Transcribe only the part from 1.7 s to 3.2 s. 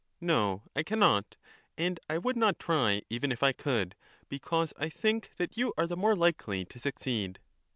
and I would not try